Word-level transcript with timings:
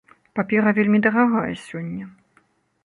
Папера 0.37 0.69
вельмі 0.79 1.03
дарагая 1.07 1.47
сёння. 1.67 2.05